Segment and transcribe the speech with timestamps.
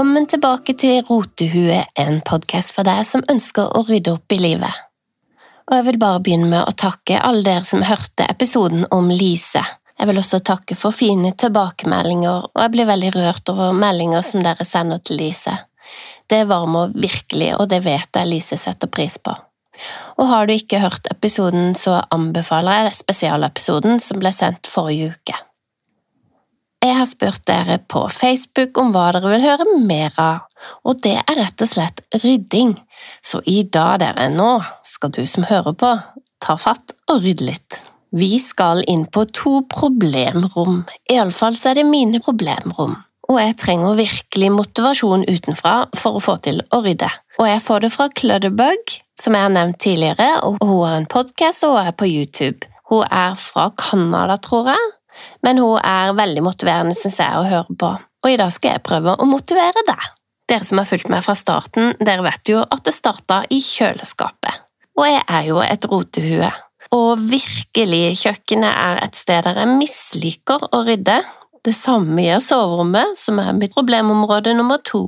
[0.00, 4.78] Velkommen tilbake til Rotehue, en podkast for deg som ønsker å rydde opp i livet.
[5.68, 9.60] Og jeg vil bare begynne med å takke alle dere som hørte episoden om Lise.
[10.00, 14.40] Jeg vil også takke for fine tilbakemeldinger, og jeg blir veldig rørt over meldinger som
[14.40, 15.58] dere sender til Lise.
[16.32, 19.36] Det varmer virkelig, og det vet jeg Lise setter pris på.
[20.16, 25.36] Og har du ikke hørt episoden, så anbefaler jeg spesialepisoden som ble sendt forrige uke.
[26.80, 30.46] Jeg har spurt dere på Facebook om hva dere vil høre mer av,
[30.88, 32.72] og det er rett og slett rydding.
[33.20, 35.90] Så i dag, dere, nå skal du som hører på,
[36.40, 37.76] ta fatt og rydde litt.
[38.16, 42.96] Vi skal inn på to problemrom, iallfall så er det mine problemrom.
[43.28, 47.10] Og jeg trenger virkelig motivasjon utenfra for å få til å rydde.
[47.38, 51.10] Og jeg får det fra Clutterbug, som jeg har nevnt tidligere, og hun har en
[51.12, 52.64] podkast og er på YouTube.
[52.88, 54.88] Hun er fra Canada, tror jeg,
[55.46, 57.92] men hun er veldig motiverende, synes jeg, å høre på.
[58.24, 60.08] Og i dag skal jeg prøve å motivere deg.
[60.50, 64.64] Dere som har fulgt meg fra starten, dere vet jo at det starta i kjøleskapet.
[64.98, 66.50] Og jeg er jo et rotehue.
[66.96, 71.20] Og virkelig, kjøkkenet er et sted der jeg misliker å rydde.
[71.64, 75.04] Det samme gjør soverommet, som er mitt problemområde nummer to.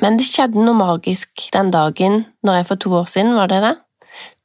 [0.00, 3.60] Men det skjedde noe magisk den dagen når jeg for to år siden, var det
[3.66, 3.74] det?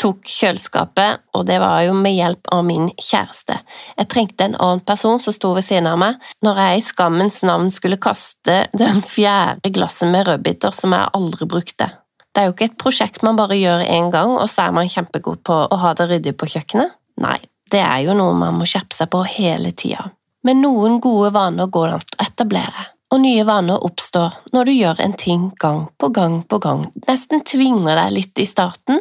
[0.01, 3.57] Tok kjøleskapet, og det var jo med hjelp av min kjæreste.
[3.97, 7.41] Jeg trengte en annen person som sto ved siden av meg, når jeg i skammens
[7.47, 11.91] navn skulle kaste den fjerde glasset med rødbiter som jeg aldri brukte.
[12.35, 14.91] Det er jo ikke et prosjekt man bare gjør én gang, og så er man
[14.91, 16.97] kjempegod på å ha det ryddig på kjøkkenet.
[17.23, 17.37] Nei,
[17.71, 20.09] det er jo noe man må skjerpe seg på hele tida.
[20.45, 24.73] Men noen gode vaner går det an å etablere og nye vaner oppstår når du
[24.75, 28.99] gjør en ting gang på gang på gang, nesten tvinger deg litt i starten,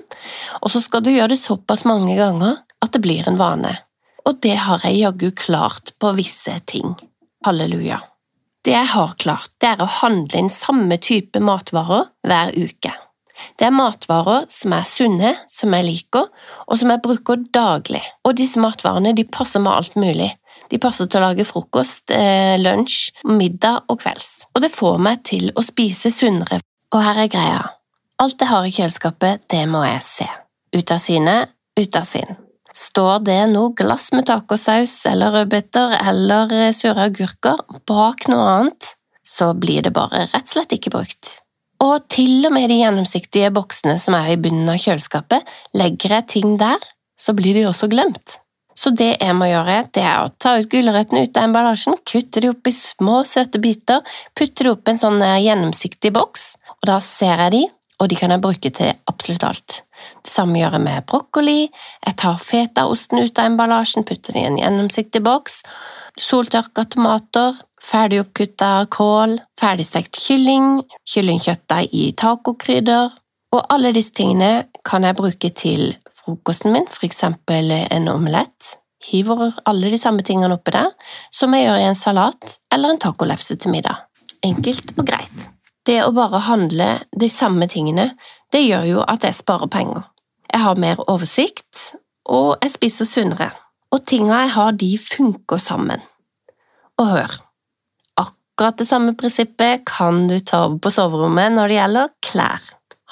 [0.61, 3.75] og så skal du gjøre det såpass mange ganger at det blir en vane.
[4.25, 6.95] Og det har jeg jaggu klart på visse ting.
[7.45, 7.99] Halleluja.
[8.65, 12.95] Det jeg har klart, det er å handle inn samme type matvarer hver uke.
[13.59, 16.31] Det er matvarer som er sunne, som jeg liker,
[16.65, 20.31] og som jeg bruker daglig, og disse matvarene de passer med alt mulig.
[20.71, 24.47] De passer til å lage frokost, eh, lunsj, middag og kvelds.
[24.55, 26.61] Og det får meg til å spise sunnere.
[26.93, 27.63] Og her er greia.
[28.23, 30.29] Alt jeg har i kjøleskapet, det må jeg se.
[30.75, 31.37] Ut av syne,
[31.77, 32.37] ut av sinn.
[32.75, 38.95] Står det noe glass med tacosaus eller rødbeter eller eh, sure agurker bak noe annet,
[39.25, 41.39] så blir det bare rett og slett ikke brukt.
[41.85, 45.47] Og til og med de gjennomsiktige boksene som er i bunnen av kjøleskapet,
[45.77, 46.83] legger jeg ting der,
[47.19, 48.39] så blir de også glemt.
[48.75, 52.43] Så det jeg må gjøre, det er å ta ut gulrøttene ut av emballasjen, kutte
[52.43, 54.03] de opp i små, søte biter,
[54.35, 56.47] putte de opp i en sånn eh, gjennomsiktig boks,
[56.81, 57.65] og da ser jeg de,
[58.03, 59.77] og de kan jeg bruke til absolutt alt.
[60.25, 64.49] Det samme gjør jeg med brokkoli, jeg tar fetaosten ut av emballasjen, putter den i
[64.51, 65.63] en gjennomsiktig boks,
[66.21, 67.55] soltørka tomater,
[67.85, 73.15] ferdig oppkutta kål, ferdigstekt kylling, kyllingkjøttdeig i tacokrydder,
[73.55, 78.75] og alle disse tingene kan jeg bruke til frokosten min, eksempel en omelett.
[79.05, 80.91] Hiver alle de samme tingene oppi der,
[81.31, 84.07] som jeg gjør i en salat eller en tacolefse til middag.
[84.45, 85.49] Enkelt og greit.
[85.85, 88.15] Det å bare handle de samme tingene,
[88.53, 90.07] det gjør jo at jeg sparer penger.
[90.49, 91.83] Jeg har mer oversikt,
[92.25, 93.51] og jeg spiser sunnere.
[93.93, 96.01] Og tinga jeg har, de funker sammen.
[96.97, 97.35] Og hør,
[98.23, 102.65] akkurat det samme prinsippet kan du ta på soverommet når det gjelder klær.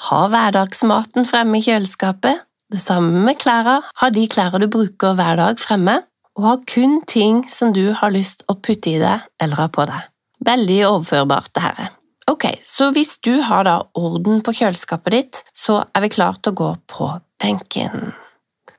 [0.09, 2.43] Ha hverdagsmaten fremme i kjøleskapet,
[2.73, 3.81] det samme med klærne.
[4.01, 5.99] Ha de klærne du bruker hver dag fremme,
[6.33, 9.85] og ha kun ting som du har lyst å putte i deg eller ha på
[9.89, 10.09] deg.
[10.43, 11.93] Veldig overførbart, det her.
[12.31, 16.55] Ok, så hvis du har da orden på kjøleskapet ditt, så er vi klare til
[16.55, 17.09] å gå på
[17.43, 18.13] benken.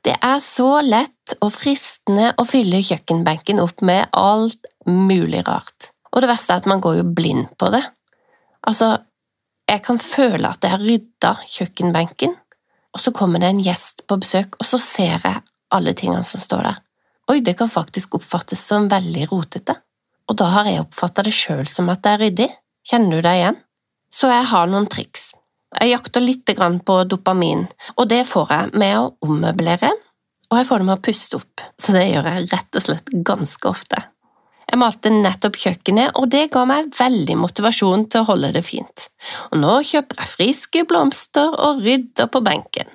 [0.04, 5.92] Det er så lett og fristende å fylle kjøkkenbenken opp med alt mulig rart.
[6.12, 7.82] Og det verste er at man går jo blind på det.
[8.68, 8.98] Altså,
[9.70, 12.34] jeg kan føle at jeg har rydda kjøkkenbenken,
[12.94, 15.40] og så kommer det en gjest på besøk, og så ser jeg
[15.74, 16.82] alle tingene som står der.
[17.32, 19.78] Oi, det kan faktisk oppfattes som veldig rotete,
[20.28, 22.50] og da har jeg oppfatta det sjøl som at det er ryddig.
[22.84, 23.60] Kjenner du deg igjen?
[24.12, 25.32] Så jeg har noen triks.
[25.74, 26.50] Jeg jakter litt
[26.86, 27.64] på dopamin,
[27.96, 29.90] og det får jeg med å ommøblere,
[30.52, 33.10] og jeg får det med å puste opp, så det gjør jeg rett og slett
[33.26, 34.04] ganske ofte.
[34.70, 39.08] Jeg malte nettopp kjøkkenet, og det ga meg veldig motivasjon til å holde det fint.
[39.52, 42.88] Og nå kjøper jeg friske blomster og rydder på benken.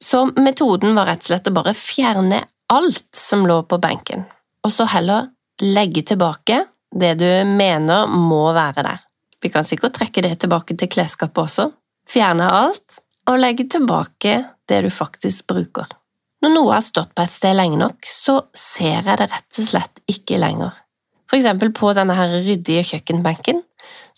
[0.00, 4.24] Så metoden var rett og slett å bare fjerne alt som lå på benken,
[4.64, 5.28] og så heller
[5.60, 6.64] legge tilbake
[6.96, 9.06] det du mener må være der.
[9.40, 11.70] Vi kan sikkert trekke det tilbake til klesskapet også.
[12.10, 13.00] Fjerne alt
[13.30, 14.36] og legge tilbake
[14.68, 15.88] det du faktisk bruker.
[16.40, 19.66] Når noe har stått på et sted lenge nok, så ser jeg det rett og
[19.66, 20.72] slett ikke lenger.
[21.30, 23.62] For eksempel på denne her ryddige kjøkkenbenken,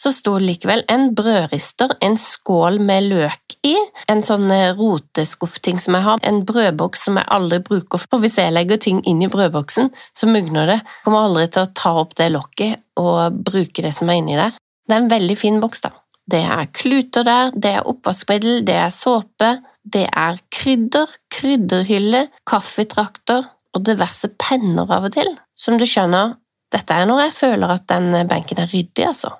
[0.00, 3.74] så sto likevel en brødrister, en skål med løk i,
[4.10, 8.38] en sånn eh, roteskuffting som jeg har, en brødboks som jeg aldri bruker, for hvis
[8.40, 10.78] jeg legger ting inn i brødboksen, så mugner det.
[10.80, 14.38] Jeg kommer aldri til å ta opp det lokket og bruke det som er inni
[14.40, 14.56] der.
[14.88, 15.92] Det er en veldig fin boks, da.
[16.32, 23.50] Det er kluter der, det er oppvaskmiddel, det er såpe, det er krydder, krydderhylle, kaffetrakter
[23.72, 25.28] og diverse penner av og til.
[25.58, 26.36] Som du skjønner,
[26.72, 29.34] dette er når jeg føler at den benken er ryddig, altså.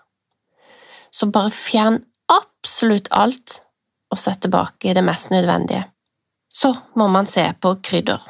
[1.13, 2.01] Så bare fjern
[2.33, 3.61] absolutt alt
[4.13, 5.87] og sett tilbake det mest nødvendige.
[6.53, 8.21] Så må man se på krydder.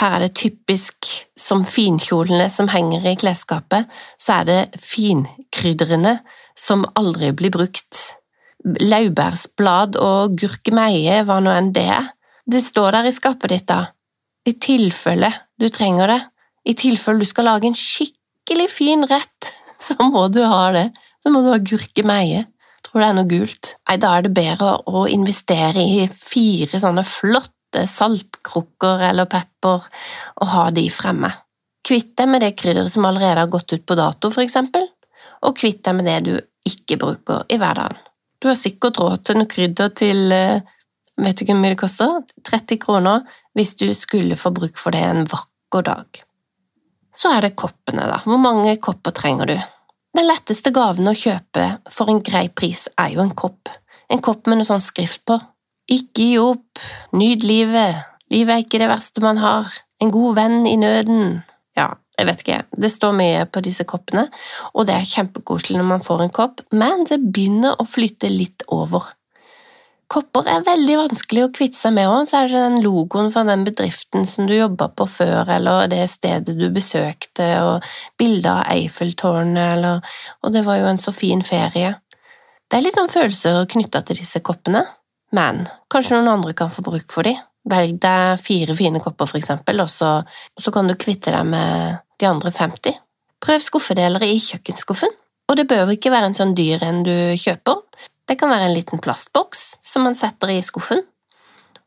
[0.00, 1.06] Her er det typisk
[1.38, 6.16] som finkjolene som henger i klesskapet, så er det finkrydderne
[6.58, 8.00] som aldri blir brukt.
[8.64, 12.12] Laurbærsblad og gurkemeie, hva nå enn det er.
[12.48, 13.92] Det står der i skapet ditt, da.
[14.48, 15.30] I tilfelle
[15.60, 16.20] du trenger det.
[16.66, 17.78] I tilfelle du skal lage en
[18.42, 20.90] skikkelig fin rett, så må du ha det.
[21.22, 22.46] Så må du ha gurkemeie.
[22.82, 23.76] Tror det er noe gult.
[23.88, 30.50] Nei, da er det bedre å investere i fire sånne flotte saltkrukker eller pepper og
[30.50, 31.30] ha de fremme.
[31.86, 34.84] Kvitt deg med det krydderet som allerede har gått ut på dato, for eksempel,
[35.42, 36.34] og kvitt deg med det du
[36.68, 37.96] ikke bruker i hverdagen.
[38.42, 40.66] Du har sikkert råd til noe krydder til eh,
[41.22, 42.20] vet du hvor mye det koster?
[42.46, 43.22] 30 kroner
[43.56, 46.22] hvis du skulle få bruk for det en vakker dag.
[47.12, 48.18] Så er det koppene, da.
[48.24, 49.56] Hvor mange kopper trenger du?
[50.16, 53.70] Den letteste gaven å kjøpe for en grei pris er jo en kopp.
[54.12, 55.38] En kopp med noe sånn skrift på.
[55.92, 56.80] Ikke gi opp,
[57.16, 61.40] nyt livet, livet er ikke det verste man har, en god venn i nøden.
[61.76, 61.88] Ja,
[62.18, 64.26] jeg vet ikke, det står mye på disse koppene,
[64.76, 68.64] og det er kjempekoselig når man får en kopp, men det begynner å flytte litt
[68.72, 69.10] over.
[70.12, 73.46] Kopper er veldig vanskelig å kvitte seg med, og så er det den logoen fra
[73.48, 77.86] den bedriften som du jobba på før, eller det stedet du besøkte, og
[78.20, 80.18] bilder av Eiffeltårnet, eller…
[80.44, 81.94] og det var jo en så fin ferie.
[82.68, 84.84] Det er litt sånn følelser knytta til disse koppene.
[85.32, 87.34] Men kanskje noen andre kan få bruk for de.
[87.68, 91.48] Velg deg fire fine kopper, for eksempel, og så, og så kan du kvitte deg
[91.48, 93.00] med de andre 50.
[93.42, 95.12] Prøv skuffedelere i kjøkkenskuffen,
[95.48, 97.80] og det bør ikke være en sånn dyr en du kjøper.
[98.28, 101.02] Det kan være en liten plastboks som man setter i skuffen,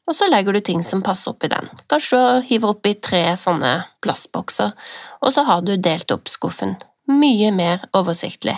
[0.06, 1.70] og så legger du ting som passer oppi den.
[1.90, 3.74] Kanskje du hiver oppi tre sånne
[4.06, 4.76] plastbokser,
[5.22, 6.76] og så har du delt opp skuffen.
[7.10, 8.58] Mye mer oversiktlig.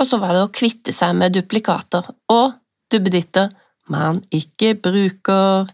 [0.00, 2.56] Og så var det å kvitte seg med duplikater og
[2.92, 3.52] duppeditter
[3.92, 5.70] man ikke bruker.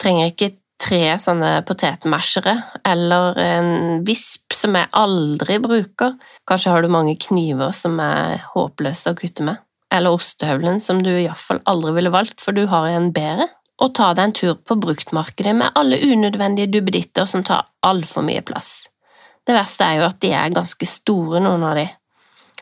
[0.00, 0.54] Trenger ikke
[0.84, 2.54] tre sånne potetmashere
[2.86, 3.70] eller en
[4.06, 6.16] visp som jeg aldri bruker.
[6.48, 9.63] Kanskje har du mange kniver som er håpløse å kutte med.
[9.94, 13.48] Eller ostehøvelen som du iallfall aldri ville valgt, for du har en bedre.
[13.82, 18.42] Og ta deg en tur på bruktmarkedet med alle unødvendige duppeditter som tar altfor mye
[18.46, 18.88] plass.
[19.44, 21.88] Det verste er jo at de er ganske store, noen av de.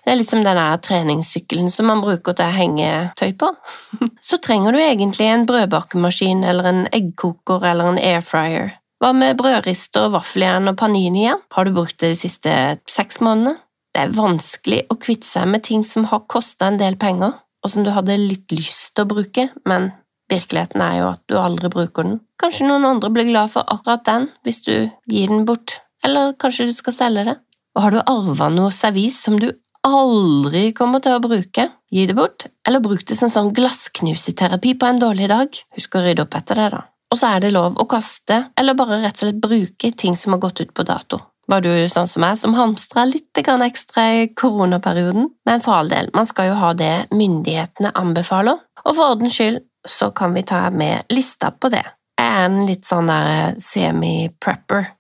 [0.03, 3.53] Det er liksom den treningssykkelen som man bruker til å henge tøy på.
[4.29, 8.73] Så trenger du egentlig en brødbakemaskin eller en eggkoker eller en airfryer.
[9.03, 11.43] Hva med brødrister, vaffeljern og panini igjen?
[11.55, 12.57] Har du brukt det de siste
[12.91, 13.57] seks månedene?
[13.93, 17.71] Det er vanskelig å kvitte seg med ting som har kosta en del penger, og
[17.71, 19.91] som du hadde litt lyst til å bruke, men
[20.33, 22.21] virkeligheten er jo at du aldri bruker den.
[22.41, 24.75] Kanskje noen andre blir glad for akkurat den hvis du
[25.11, 27.37] gir den bort, eller kanskje du skal selge det.
[27.77, 29.51] Og har du arva noe servis som du
[29.87, 31.69] aldri kommer til å bruke.
[31.93, 35.59] Gi det bort, eller bruk det som sånn glassknuseterapi på en dårlig dag.
[35.77, 36.83] Husk å rydde opp etter det, da.
[37.13, 40.33] Og så er det lov å kaste, eller bare rett og slett bruke ting som
[40.33, 41.21] har gått ut på dato.
[41.53, 45.27] Var du sånn som meg, som hamstra litt ekstra i koronaperioden?
[45.45, 48.57] Men for all del, man skal jo ha det myndighetene anbefaler,
[48.87, 51.85] og for ordens skyld så kan vi ta med lista på det.
[52.17, 54.95] Jeg er en litt sånn der semi-prepper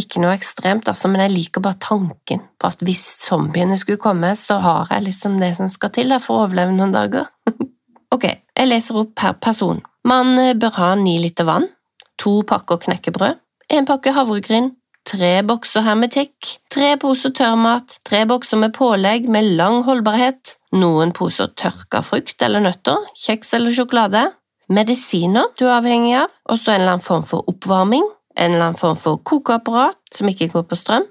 [0.00, 4.32] ikke noe ekstremt, altså, men jeg liker bare tanken på at hvis zombiene skulle komme,
[4.38, 7.28] så har jeg liksom det som skal til for å overleve noen dager.
[8.14, 8.26] ok,
[8.56, 9.84] jeg leser opp per person.
[10.08, 11.68] Man eh, bør ha ni liter vann,
[12.16, 13.36] to pakker knekkebrød,
[13.70, 14.72] en pakke havregryn,
[15.10, 21.50] tre bokser hermetikk, tre poser tørrmat, tre bokser med pålegg med lang holdbarhet, noen poser
[21.58, 24.22] tørka frukt eller nøtter, kjeks eller sjokolade,
[24.70, 28.06] medisiner du er avhengig av, og så en eller annen form for oppvarming,
[28.38, 31.08] en eller annen form for kokeapparat som ikke går på strøm,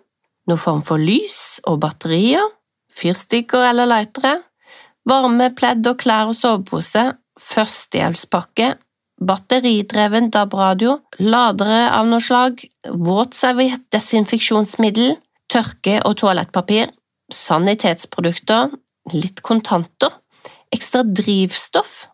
[0.47, 2.45] noen form for lys og batterier,
[2.95, 4.37] fyrstikker eller lightere,
[5.09, 7.03] varme pledd og klær og sovepose,
[7.39, 8.77] førstehjelpspakke,
[9.19, 15.17] batteridreven DAB-radio, ladere av noe slag, våtserviett, desinfeksjonsmiddel,
[15.51, 16.91] tørke- og toalettpapir,
[17.33, 18.71] sanitetsprodukter,
[19.13, 20.13] litt kontanter,
[20.73, 22.05] ekstra drivstoff,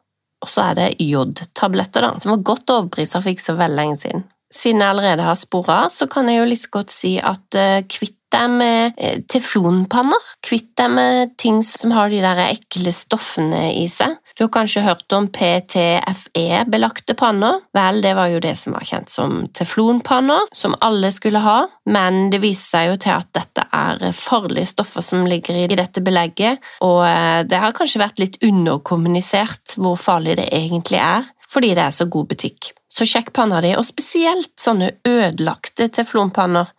[0.44, 4.00] og så er det jodtabletter, da, som var godt overprisa for ikke så veldig lenge
[4.04, 4.26] siden.
[4.56, 8.18] Siden jeg allerede har spora, så kan jeg jo like godt si at uh, kvitt
[8.34, 10.30] deg med uh, teflonpanner.
[10.46, 14.18] Kvitt deg med ting som har de der ekle stoffene i seg.
[14.36, 17.62] Du har kanskje hørt om PTFE-belagte panner?
[17.76, 21.58] Vel, det var jo det som var kjent som teflonpanner, som alle skulle ha,
[21.88, 26.04] men det viser seg jo til at dette er farlige stoffer som ligger i dette
[26.04, 31.76] belegget, og uh, det har kanskje vært litt underkommunisert hvor farlig det egentlig er, fordi
[31.78, 32.74] det er så god butikk.
[32.96, 36.70] Så sjekk panna di, og spesielt sånne ødelagte teflonpanner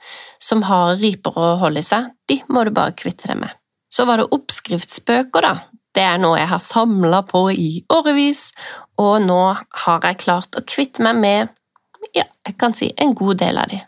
[0.40, 3.52] som har riper og holde i seg, de må du bare kvitte deg med.
[3.92, 5.52] Så var det oppskriftsbøker, da.
[5.96, 8.48] Det er noe jeg har samla på i årevis,
[9.00, 9.42] og nå
[9.84, 11.52] har jeg klart å kvitte meg med,
[12.16, 13.82] ja, jeg kan si en god del av de.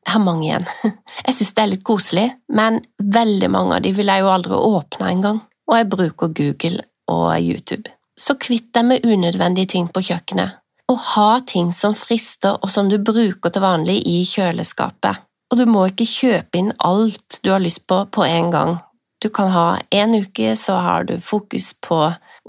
[0.00, 0.64] Jeg har mange igjen.
[1.26, 4.56] Jeg synes det er litt koselig, men veldig mange av de vil jeg jo aldri
[4.56, 7.92] åpne engang, og jeg bruker Google og YouTube.
[8.18, 10.56] Så kvitt deg med unødvendige ting på kjøkkenet
[10.90, 15.22] å ha ting som frister og som du bruker til vanlig i kjøleskapet.
[15.50, 18.76] Og du må ikke kjøpe inn alt du har lyst på på en gang.
[19.20, 21.98] Du kan ha en uke så har du fokus på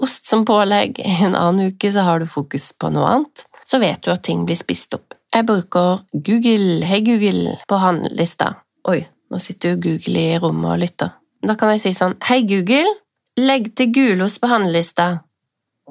[0.02, 3.46] ost som pålegg, en annen uke så har du fokus på noe annet.
[3.68, 5.18] Så vet du at ting blir spist opp.
[5.32, 8.54] Jeg bruker Google, hei Google, på handlelista.
[8.88, 11.12] Oi, nå sitter jo Google i rommet og lytter.
[11.44, 12.90] Da kan jeg si sånn, hei Google,
[13.40, 15.12] legg til gulost på handlelista.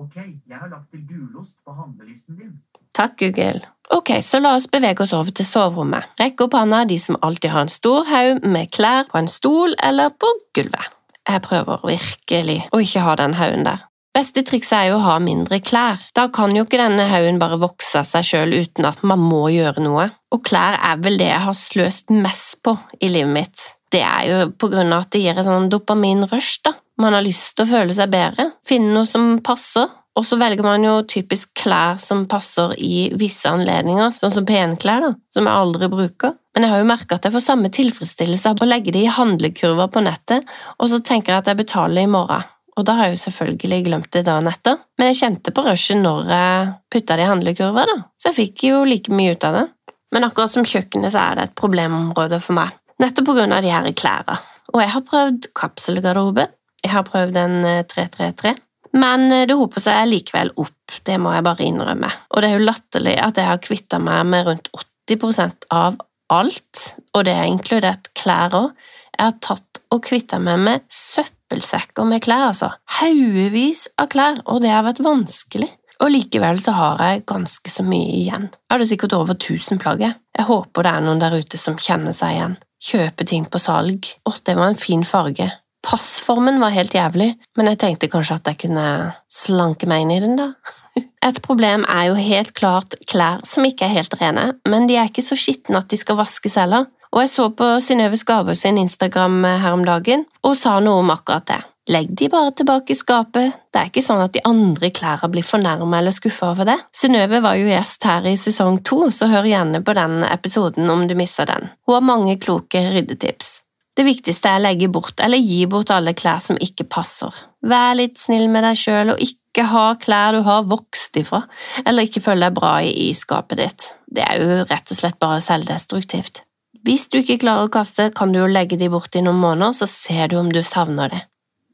[0.00, 2.54] Ok, jeg har lagt til gulost på handlelisten din.
[2.96, 3.60] Takk, Google.
[3.92, 6.14] Ok, så la oss bevege oss over til soverommet.
[6.20, 9.76] Rekk opp hånda de som alltid har en stor haug med klær på en stol
[9.84, 10.88] eller på gulvet.
[11.28, 13.84] Jeg prøver virkelig å ikke ha den haugen der.
[14.16, 16.00] Beste trikset er jo å ha mindre klær.
[16.16, 19.44] Da kan jo ikke denne haugen bare vokse av seg sjøl uten at man må
[19.52, 20.08] gjøre noe.
[20.32, 23.66] Og klær er vel det jeg har sløst mest på i livet mitt.
[23.90, 26.74] Det er jo på grunn av at det gir et sånn dopaminrush, da.
[27.00, 29.88] Man har lyst til å føle seg bedre, finne noe som passer,
[30.18, 35.06] og så velger man jo typisk klær som passer i visse anledninger, sånn som penklær,
[35.06, 36.34] da, som jeg aldri bruker.
[36.52, 39.12] Men jeg har jo merka at jeg får samme tilfredsstillelse av å legge det i
[39.14, 42.44] handlekurver på nettet, og så tenker jeg at jeg betaler i morgen.
[42.78, 46.00] Og da har jeg jo selvfølgelig glemt det dagen etter, men jeg kjente på rushet
[46.00, 49.56] når jeg putta det i handlekurver, da, så jeg fikk jo like mye ut av
[49.56, 49.66] det.
[50.10, 53.64] Men akkurat som kjøkkenet så er det et problemområde for meg, nettopp på grunn av
[53.64, 54.40] de her klærne.
[54.74, 56.50] Og jeg har prøvd kapselgarderobe,
[56.84, 57.56] jeg har prøvd en
[57.88, 58.60] 333, eh,
[59.00, 62.12] men eh, det hoper seg likevel opp, det må jeg bare innrømme.
[62.34, 64.70] Og det er jo latterlig at jeg har kvitta meg med rundt
[65.10, 68.72] 80% av alt, og det er inkludert klær òg.
[69.16, 72.70] Jeg har tatt og kvitta meg med søppelsekker med klær, altså.
[73.00, 75.70] Haugevis av klær, og det har vært vanskelig.
[76.00, 78.48] Og likevel så har jeg ganske så mye igjen.
[78.48, 80.00] Jeg hadde sikkert over 1000 plagg.
[80.06, 82.54] Jeg håper det er noen der ute som kjenner seg igjen.
[82.80, 84.08] Kjøpe ting på salg.
[84.24, 85.50] Å, det var en fin farge.
[85.86, 88.86] Passformen var helt jævlig, men jeg tenkte kanskje at jeg kunne
[89.32, 90.52] slanke meg inn i den, da.
[91.28, 95.08] Et problem er jo helt klart klær som ikke er helt rene, men de er
[95.08, 96.88] ikke så skitne at de skal vaskes heller.
[97.10, 101.12] Og jeg så på Synnøve Skarbø sin Instagram her om dagen, og sa noe om
[101.14, 101.60] akkurat det.
[101.90, 105.46] Legg de bare tilbake i skapet, det er ikke sånn at de andre klærne blir
[105.46, 106.76] fornærma eller skuffa over det.
[106.94, 111.08] Synnøve var jo gjest her i sesong to, så hør gjerne på den episoden om
[111.08, 111.72] du misser den.
[111.88, 113.56] Hun har mange kloke ryddetips.
[113.96, 117.34] Det viktigste er å legge bort eller gi bort alle klær som ikke passer.
[117.66, 121.42] Vær litt snill med deg sjøl og ikke ha klær du har vokst ifra,
[121.84, 123.88] eller ikke føler deg bra i skapet ditt.
[124.06, 126.44] Det er jo rett og slett bare selvdestruktivt.
[126.86, 129.74] Hvis du ikke klarer å kaste, kan du jo legge de bort i noen måneder,
[129.76, 131.24] så ser du om du savner det.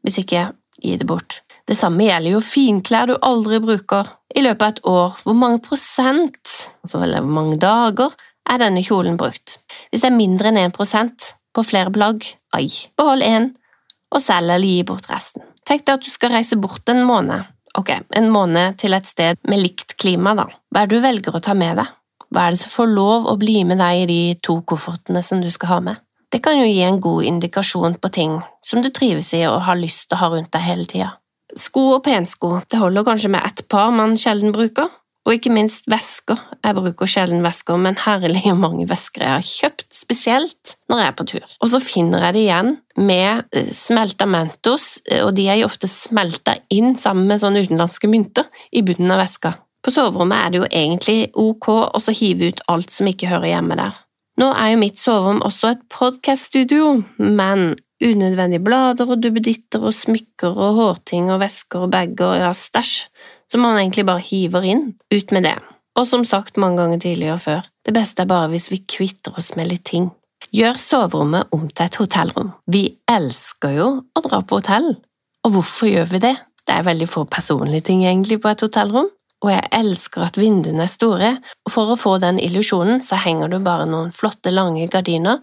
[0.03, 0.49] Hvis ikke,
[0.83, 1.43] gi det bort.
[1.67, 4.09] Det samme gjelder jo finklær du aldri bruker.
[4.37, 8.15] I løpet av et år, hvor mange prosent, altså hvor mange dager,
[8.51, 9.59] er denne kjolen brukt?
[9.91, 10.77] Hvis det er mindre enn 1
[11.57, 12.25] på flere plagg,
[12.57, 13.51] ai, behold én,
[14.13, 15.45] og selg eller gi bort resten.
[15.67, 17.49] Tenk deg at du skal reise bort en måned,
[17.79, 20.47] ok, en måned til et sted med likt klima, da.
[20.71, 21.95] Hva er det du velger å ta med deg?
[22.31, 25.41] Hva er det som får lov å bli med deg i de to koffertene som
[25.43, 26.03] du skal ha med?
[26.33, 29.79] Det kan jo gi en god indikasjon på ting som du trives i og har
[29.79, 31.13] lyst til å ha rundt deg hele tida.
[31.57, 34.91] Sko og pensko, det holder kanskje med ett par man sjelden bruker,
[35.27, 36.39] og ikke minst vesker.
[36.63, 41.19] Jeg bruker sjelden vesker, men herlig mange vesker jeg har kjøpt, spesielt når jeg er
[41.19, 41.55] på tur.
[41.61, 45.69] Og så finner jeg det igjen med eh, smelta Mentos, eh, og de er jo
[45.69, 49.57] ofte smelta inn sammen med sånne utenlandske mynter i bunnen av veska.
[49.83, 53.79] På soverommet er det jo egentlig ok å hive ut alt som ikke hører hjemme
[53.79, 53.99] der.
[54.37, 60.53] Nå er jo mitt soverom også et podkaststudio, men unødvendige blader og duppeditter og smykker
[60.53, 62.99] og hårting og vesker og bager og ja, stæsj
[63.51, 64.85] så man egentlig bare hiver inn.
[65.15, 65.57] Ut med det.
[65.97, 69.55] Og som sagt mange ganger tidligere før, det beste er bare hvis vi kvitter oss
[69.57, 70.11] med litt ting.
[70.55, 72.53] Gjør soverommet om til et hotellrom.
[72.71, 74.93] Vi elsker jo å dra på hotell.
[75.47, 76.35] Og hvorfor gjør vi det?
[76.67, 79.13] Det er veldig få personlige ting egentlig på et hotellrom.
[79.45, 81.29] og jeg elsker at vinduene er store,
[81.69, 85.43] og for å få den illusjonen så henger du bare noen flotte, lange gardiner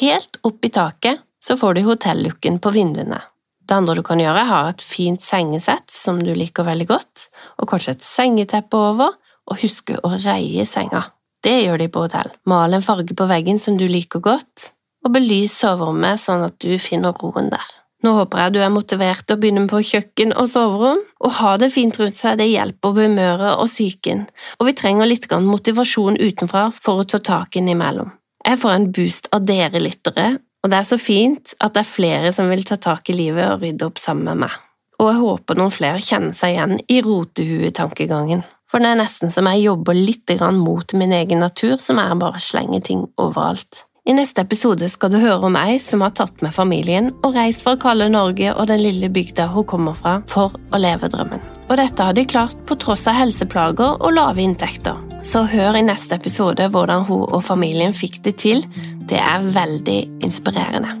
[0.00, 3.20] helt opp i taket, så får du hotellooken på vinduene.
[3.64, 6.88] Det andre du kan gjøre, er å ha et fint sengesett som du liker veldig
[6.90, 7.28] godt,
[7.60, 11.06] og kanskje et sengeteppe over, og huske å reie senga.
[11.44, 12.32] Det gjør de på hotell.
[12.48, 14.70] Mal en farge på veggen som du liker godt,
[15.04, 17.72] og belys soverommet sånn at du finner roen der.
[18.04, 21.00] Nå håper jeg du er motivert til å begynne på kjøkken og soverom.
[21.24, 24.26] Å ha det fint rundt seg det hjelper på humøret og psyken,
[24.58, 28.12] og vi trenger litt motivasjon utenfra for å ta tak innimellom.
[28.44, 30.26] Jeg får en boost av dere lyttere,
[30.64, 33.44] og det er så fint at det er flere som vil ta tak i livet
[33.52, 34.58] og rydde opp sammen med meg.
[35.02, 39.50] Og jeg håper noen flere kjenner seg igjen i rotehuetankegangen, for det er nesten som
[39.50, 43.84] jeg jobber litt mot min egen natur, som er bare å slenge ting overalt.
[44.04, 47.64] I neste episode skal du høre om ei som har tatt med familien og reist
[47.64, 51.40] fra kalde Norge og den lille bygda hun kommer fra, for å leve drømmen.
[51.70, 55.00] Og dette har de klart på tross av helseplager og lave inntekter.
[55.24, 58.60] Så hør i neste episode hvordan hun og familien fikk det til.
[59.08, 60.92] Det er veldig inspirerende.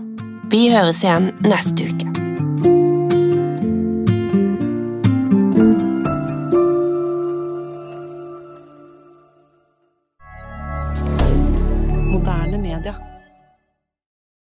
[0.50, 2.93] Vi høres igjen neste uke.